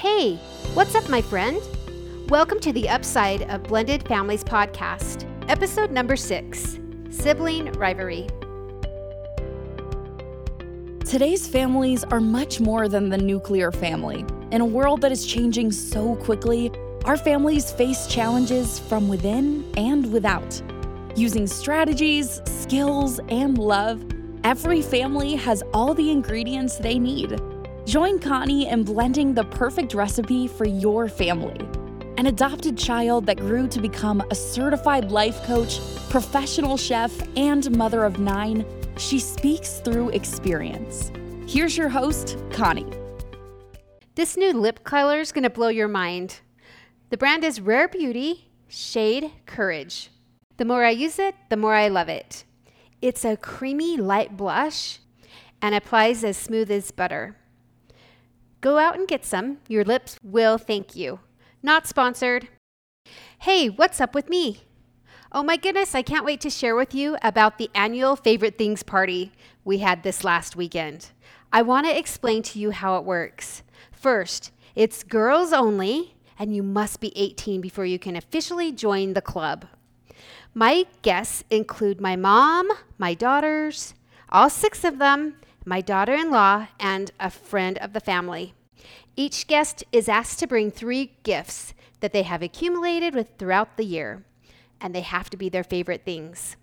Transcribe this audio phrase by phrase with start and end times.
[0.00, 0.36] Hey,
[0.72, 1.60] what's up, my friend?
[2.30, 6.78] Welcome to the Upside of Blended Families podcast, episode number six
[7.10, 8.26] Sibling Rivalry.
[11.04, 14.24] Today's families are much more than the nuclear family.
[14.52, 16.72] In a world that is changing so quickly,
[17.04, 20.62] our families face challenges from within and without.
[21.14, 24.02] Using strategies, skills, and love,
[24.44, 27.38] every family has all the ingredients they need.
[27.90, 31.58] Join Connie in blending the perfect recipe for your family.
[32.18, 38.04] An adopted child that grew to become a certified life coach, professional chef, and mother
[38.04, 38.64] of nine,
[38.96, 41.10] she speaks through experience.
[41.48, 42.86] Here's your host, Connie.
[44.14, 46.42] This new lip color is going to blow your mind.
[47.08, 50.10] The brand is Rare Beauty Shade Courage.
[50.58, 52.44] The more I use it, the more I love it.
[53.02, 55.00] It's a creamy light blush
[55.60, 57.36] and applies as smooth as butter.
[58.60, 59.58] Go out and get some.
[59.68, 61.20] Your lips will thank you.
[61.62, 62.48] Not sponsored.
[63.40, 64.62] Hey, what's up with me?
[65.32, 68.82] Oh my goodness, I can't wait to share with you about the annual Favorite Things
[68.82, 69.32] party
[69.64, 71.10] we had this last weekend.
[71.52, 73.62] I want to explain to you how it works.
[73.92, 79.22] First, it's girls only, and you must be 18 before you can officially join the
[79.22, 79.66] club.
[80.52, 83.94] My guests include my mom, my daughters,
[84.28, 85.36] all six of them,
[85.70, 88.54] my daughter in law, and a friend of the family.
[89.14, 93.84] Each guest is asked to bring three gifts that they have accumulated with throughout the
[93.84, 94.24] year,
[94.80, 96.56] and they have to be their favorite things.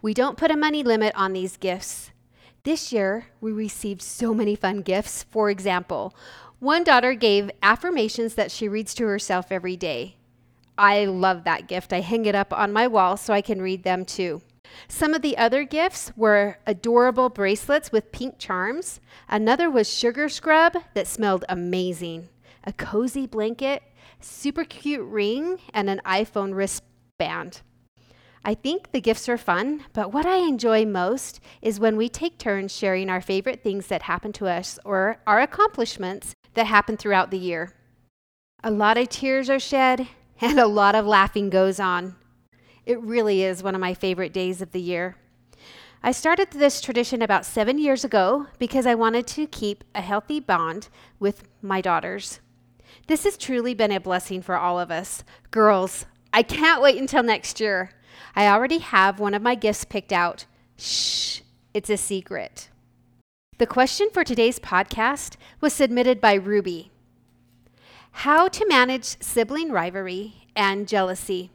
[0.00, 2.10] We don't put a money limit on these gifts.
[2.62, 5.24] This year, we received so many fun gifts.
[5.24, 6.16] For example,
[6.58, 10.16] one daughter gave affirmations that she reads to herself every day.
[10.78, 11.92] I love that gift.
[11.92, 14.40] I hang it up on my wall so I can read them too.
[14.88, 19.00] Some of the other gifts were adorable bracelets with pink charms.
[19.28, 22.28] Another was sugar scrub that smelled amazing,
[22.64, 23.82] a cozy blanket,
[24.20, 27.62] super cute ring, and an iPhone wristband.
[28.44, 32.38] I think the gifts are fun, but what I enjoy most is when we take
[32.38, 37.30] turns sharing our favorite things that happen to us or our accomplishments that happen throughout
[37.30, 37.72] the year.
[38.62, 40.08] A lot of tears are shed
[40.40, 42.16] and a lot of laughing goes on.
[42.86, 45.16] It really is one of my favorite days of the year.
[46.02, 50.38] I started this tradition about seven years ago because I wanted to keep a healthy
[50.38, 52.40] bond with my daughters.
[53.06, 55.24] This has truly been a blessing for all of us.
[55.50, 57.92] Girls, I can't wait until next year.
[58.36, 60.44] I already have one of my gifts picked out.
[60.76, 61.40] Shh,
[61.72, 62.68] it's a secret.
[63.56, 66.90] The question for today's podcast was submitted by Ruby
[68.10, 71.50] How to manage sibling rivalry and jealousy.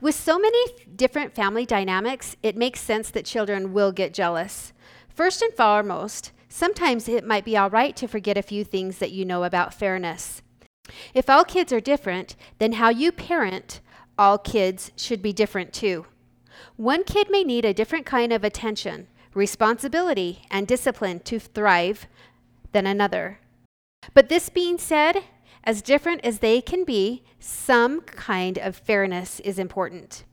[0.00, 4.72] With so many different family dynamics, it makes sense that children will get jealous.
[5.08, 9.12] First and foremost, sometimes it might be all right to forget a few things that
[9.12, 10.42] you know about fairness.
[11.14, 13.80] If all kids are different, then how you parent
[14.18, 16.06] all kids should be different too.
[16.76, 22.06] One kid may need a different kind of attention, responsibility, and discipline to thrive
[22.72, 23.40] than another.
[24.12, 25.24] But this being said,
[25.64, 30.24] as different as they can be, some kind of fairness is important.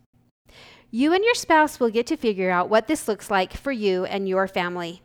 [0.91, 4.03] You and your spouse will get to figure out what this looks like for you
[4.03, 5.01] and your family.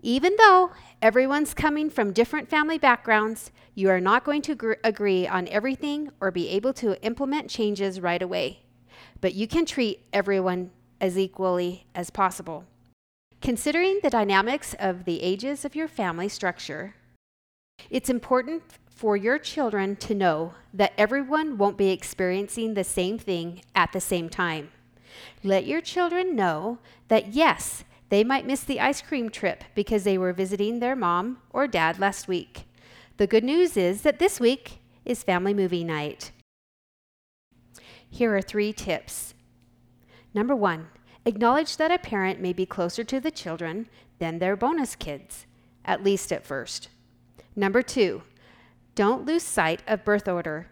[0.00, 0.70] Even though
[1.00, 6.10] everyone's coming from different family backgrounds, you are not going to gr- agree on everything
[6.20, 8.60] or be able to implement changes right away.
[9.20, 10.70] But you can treat everyone
[11.00, 12.64] as equally as possible.
[13.40, 16.94] Considering the dynamics of the ages of your family structure,
[17.90, 18.62] it's important
[19.02, 24.00] for your children to know that everyone won't be experiencing the same thing at the
[24.00, 24.70] same time.
[25.42, 30.16] Let your children know that yes, they might miss the ice cream trip because they
[30.16, 32.62] were visiting their mom or dad last week.
[33.16, 36.30] The good news is that this week is family movie night.
[38.08, 39.34] Here are three tips.
[40.32, 40.86] Number one,
[41.26, 43.88] acknowledge that a parent may be closer to the children
[44.20, 45.46] than their bonus kids,
[45.84, 46.88] at least at first.
[47.56, 48.22] Number two,
[48.94, 50.68] don't lose sight of birth order.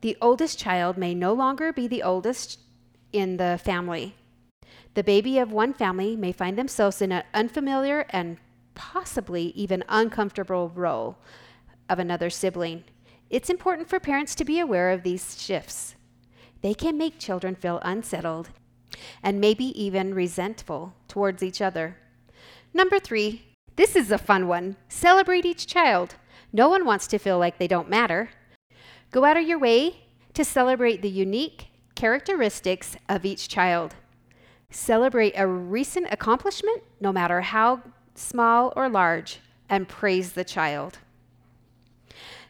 [0.00, 2.60] The oldest child may no longer be the oldest
[3.12, 4.14] in the family.
[4.94, 8.38] The baby of one family may find themselves in an unfamiliar and
[8.74, 11.18] possibly even uncomfortable role
[11.88, 12.84] of another sibling.
[13.28, 15.94] It's important for parents to be aware of these shifts.
[16.62, 18.50] They can make children feel unsettled
[19.22, 21.96] and maybe even resentful towards each other.
[22.72, 23.42] Number three,
[23.76, 24.76] this is a fun one.
[24.88, 26.16] Celebrate each child.
[26.52, 28.30] No one wants to feel like they don't matter.
[29.10, 30.04] Go out of your way
[30.34, 33.94] to celebrate the unique characteristics of each child.
[34.70, 37.82] Celebrate a recent accomplishment, no matter how
[38.14, 40.98] small or large, and praise the child.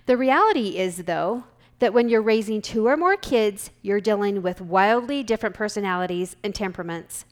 [0.07, 1.45] The reality is, though,
[1.79, 6.55] that when you're raising two or more kids, you're dealing with wildly different personalities and
[6.55, 7.25] temperaments.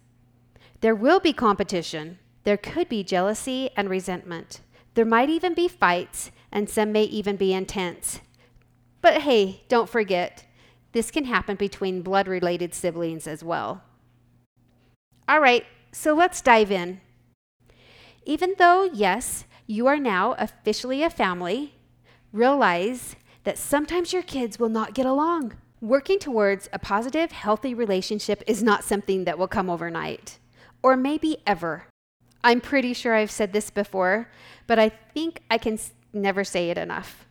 [0.81, 2.19] There will be competition.
[2.45, 4.61] There could be jealousy and resentment.
[4.95, 8.20] There might even be fights, and some may even be intense.
[9.00, 10.44] But hey, don't forget,
[10.93, 13.82] this can happen between blood related siblings as well.
[15.28, 17.00] All right, so let's dive in.
[18.25, 21.75] Even though, yes, you are now officially a family,
[22.32, 25.54] realize that sometimes your kids will not get along.
[25.81, 30.38] Working towards a positive, healthy relationship is not something that will come overnight,
[30.82, 31.87] or maybe ever.
[32.43, 34.31] I'm pretty sure I've said this before,
[34.66, 35.78] but I think I can
[36.17, 37.27] never say it enough.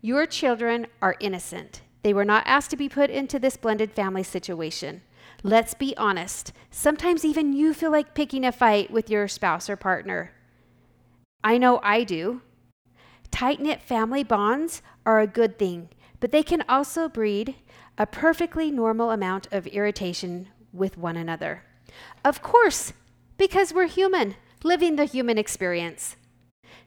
[0.00, 1.82] Your children are innocent.
[2.02, 5.02] They were not asked to be put into this blended family situation.
[5.42, 6.52] Let's be honest.
[6.70, 10.32] Sometimes even you feel like picking a fight with your spouse or partner.
[11.44, 12.42] I know I do.
[13.30, 15.90] Tight knit family bonds are a good thing,
[16.20, 17.54] but they can also breed
[17.96, 21.64] a perfectly normal amount of irritation with one another.
[22.24, 22.92] Of course,
[23.36, 26.16] because we're human, living the human experience.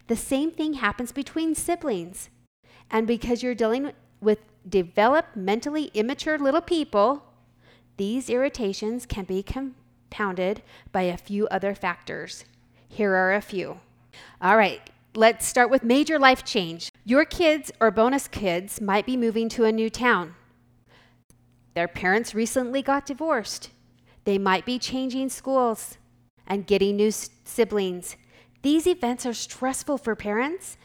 [0.08, 2.30] The same thing happens between siblings.
[2.90, 4.40] And because you're dealing with
[4.70, 7.24] developmentally immature little people,
[7.98, 10.62] these irritations can be compounded
[10.92, 12.46] by a few other factors.
[12.88, 13.80] Here are a few.
[14.42, 14.82] All right,
[15.16, 16.92] let's start with major life change.
[17.06, 20.36] Your kids or bonus kids might be moving to a new town.
[21.74, 23.70] Their parents recently got divorced.
[24.26, 25.98] They might be changing schools
[26.46, 28.18] and getting new siblings.
[28.62, 30.78] These events are stressful for parents,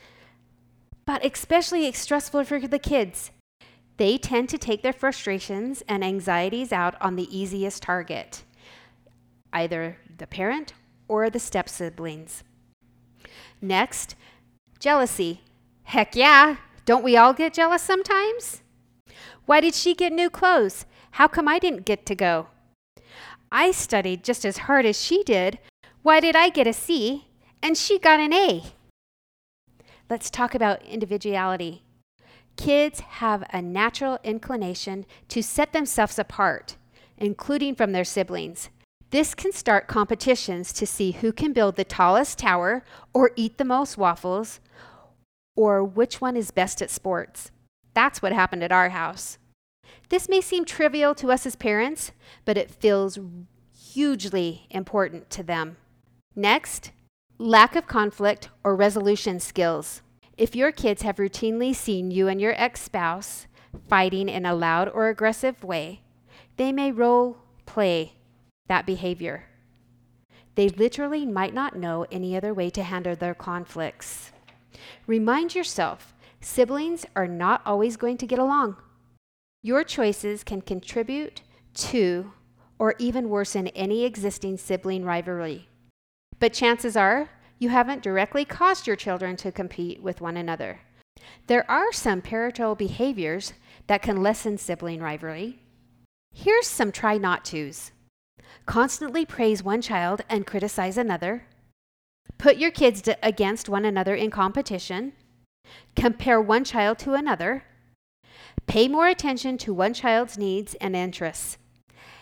[1.04, 3.30] but especially stressful for the kids.
[3.98, 8.44] They tend to take their frustrations and anxieties out on the easiest target,
[9.52, 10.74] either the parent
[11.08, 12.44] or the step siblings.
[13.60, 14.16] Next,
[14.78, 15.42] jealousy.
[15.84, 18.62] Heck yeah, don't we all get jealous sometimes?
[19.46, 20.84] Why did she get new clothes?
[21.12, 22.48] How come I didn't get to go?
[23.52, 25.58] I studied just as hard as she did.
[26.02, 27.26] Why did I get a C
[27.66, 28.62] and she got an A?
[30.08, 31.82] Let's talk about individuality.
[32.56, 36.76] Kids have a natural inclination to set themselves apart,
[37.18, 38.68] including from their siblings.
[39.10, 43.64] This can start competitions to see who can build the tallest tower or eat the
[43.64, 44.60] most waffles
[45.56, 47.50] or which one is best at sports.
[47.94, 49.38] That's what happened at our house.
[50.08, 52.12] This may seem trivial to us as parents,
[52.44, 53.18] but it feels
[53.76, 55.78] hugely important to them.
[56.36, 56.92] Next,
[57.38, 60.00] lack of conflict or resolution skills.
[60.36, 63.46] If your kids have routinely seen you and your ex spouse
[63.88, 66.00] fighting in a loud or aggressive way,
[66.56, 68.14] they may role play
[68.68, 69.44] that behavior.
[70.54, 74.32] They literally might not know any other way to handle their conflicts.
[75.06, 78.76] Remind yourself siblings are not always going to get along.
[79.62, 81.42] Your choices can contribute
[81.74, 82.32] to
[82.78, 85.68] or even worsen any existing sibling rivalry.
[86.38, 90.80] But chances are you haven't directly caused your children to compete with one another.
[91.46, 93.54] There are some parental behaviors
[93.86, 95.60] that can lessen sibling rivalry.
[96.32, 97.92] Here's some try not tos
[98.66, 101.46] constantly praise one child and criticize another,
[102.36, 105.12] put your kids against one another in competition,
[105.94, 107.64] compare one child to another,
[108.66, 111.58] pay more attention to one child's needs and interests.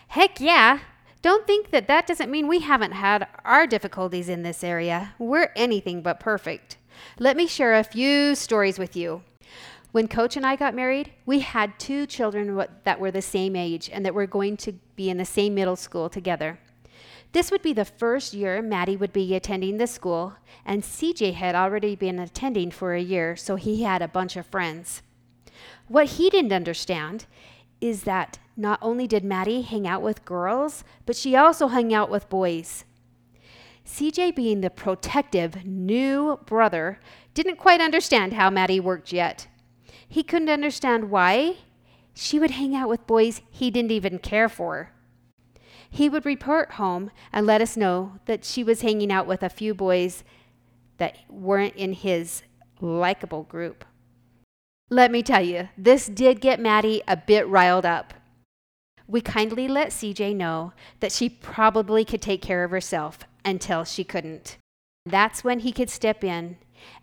[0.09, 0.79] Heck yeah!
[1.25, 5.15] Don't think that that doesn't mean we haven't had our difficulties in this area.
[5.17, 6.77] We're anything but perfect.
[7.17, 9.23] Let me share a few stories with you.
[9.91, 13.89] When Coach and I got married, we had two children that were the same age
[13.91, 16.59] and that were going to be in the same middle school together.
[17.31, 21.55] This would be the first year Maddie would be attending the school, and CJ had
[21.55, 25.01] already been attending for a year, so he had a bunch of friends.
[25.87, 27.25] What he didn't understand
[27.81, 32.09] is that not only did Maddie hang out with girls, but she also hung out
[32.09, 32.85] with boys.
[33.85, 36.99] CJ, being the protective new brother,
[37.33, 39.47] didn't quite understand how Maddie worked yet.
[40.07, 41.57] He couldn't understand why
[42.13, 44.91] she would hang out with boys he didn't even care for.
[45.89, 49.49] He would report home and let us know that she was hanging out with a
[49.49, 50.23] few boys
[50.97, 52.43] that weren't in his
[52.81, 53.85] likable group.
[54.89, 58.13] Let me tell you, this did get Maddie a bit riled up
[59.07, 64.03] we kindly let CJ know that she probably could take care of herself until she
[64.03, 64.57] couldn't.
[65.05, 66.57] That's when he could step in,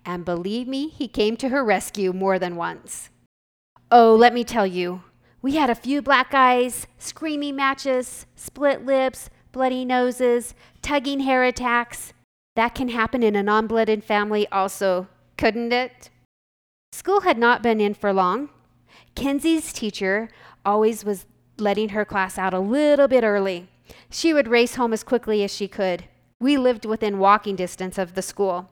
[0.05, 3.11] and believe me, he came to her rescue more than once.
[3.91, 5.03] Oh, let me tell you,
[5.41, 12.13] we had a few black eyes, screaming matches, split lips, bloody noses, tugging hair attacks.
[12.57, 16.11] That can happen in a non blooded family, also, couldn't it?
[16.93, 18.51] School had not been in for long.
[19.15, 20.29] Kenzie's teacher
[20.65, 21.27] always was
[21.59, 23.69] letting her class out a little bit early.
[24.11, 26.05] She would race home as quickly as she could.
[26.39, 28.69] We lived within walking distance of the school.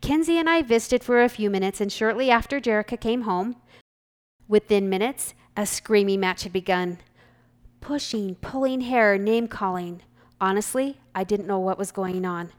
[0.00, 3.56] Kenzie and I visited for a few minutes, and shortly after Jerica came home,
[4.48, 6.98] within minutes, a screaming match had begun.
[7.80, 10.02] Pushing, pulling hair, name calling.
[10.40, 12.50] Honestly, I didn't know what was going on.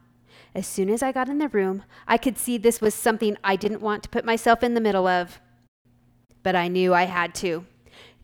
[0.53, 3.55] As soon as I got in the room, I could see this was something I
[3.55, 5.39] didn't want to put myself in the middle of.
[6.43, 7.65] But I knew I had to.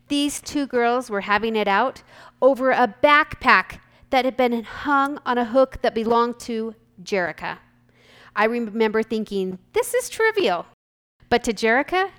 [0.08, 2.02] These two girls were having it out
[2.42, 3.80] over a backpack
[4.10, 7.58] that had been hung on a hook that belonged to Jerica.
[8.34, 10.66] I remember thinking, this is trivial.
[11.28, 12.10] But to Jerica,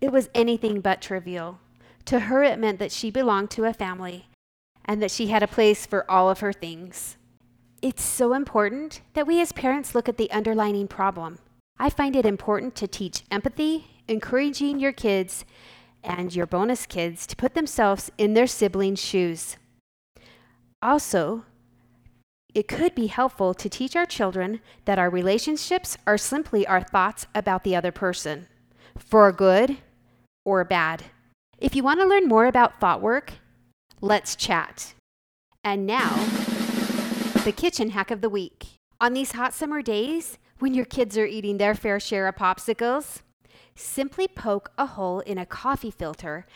[0.00, 1.60] it was anything but trivial.
[2.06, 4.28] To her, it meant that she belonged to a family
[4.84, 7.17] and that she had a place for all of her things.
[7.80, 11.38] It's so important that we as parents look at the underlying problem.
[11.78, 15.44] I find it important to teach empathy, encouraging your kids
[16.02, 19.56] and your bonus kids to put themselves in their siblings' shoes.
[20.82, 21.44] Also,
[22.52, 27.26] it could be helpful to teach our children that our relationships are simply our thoughts
[27.32, 28.48] about the other person,
[28.96, 29.78] for good
[30.44, 31.04] or bad.
[31.58, 33.34] If you want to learn more about thought work,
[34.00, 34.94] let's chat.
[35.62, 36.26] And now,
[37.44, 38.66] the kitchen hack of the week.
[39.00, 43.20] On these hot summer days, when your kids are eating their fair share of popsicles,
[43.76, 46.46] simply poke a hole in a coffee filter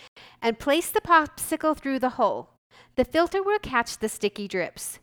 [0.40, 2.50] and place the popsicle through the hole.
[2.96, 4.98] The filter will catch the sticky drips.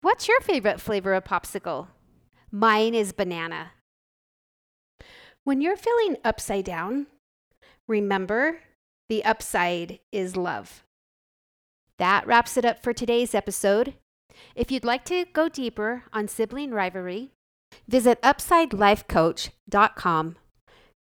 [0.00, 1.88] What's your favorite flavor of popsicle?
[2.50, 3.72] Mine is banana.
[5.44, 7.06] When you're feeling upside down,
[7.86, 8.60] remember
[9.08, 10.84] the upside is love.
[11.98, 13.94] That wraps it up for today's episode.
[14.54, 17.30] If you'd like to go deeper on sibling rivalry,
[17.86, 20.36] visit UpsideLifeCoach.com.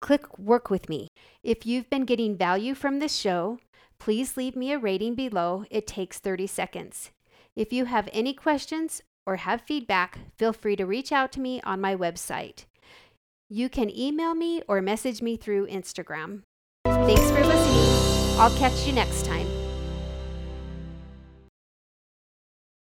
[0.01, 1.09] Click Work with Me.
[1.43, 3.59] If you've been getting value from this show,
[3.99, 5.65] please leave me a rating below.
[5.71, 7.11] It takes 30 seconds.
[7.57, 11.61] If you have any questions or have feedback, feel free to reach out to me
[11.63, 12.67] on my website.
[13.51, 16.43] You can email me or message me through Instagram.
[16.85, 18.39] Thanks for listening.
[18.39, 19.58] I'll catch you next time.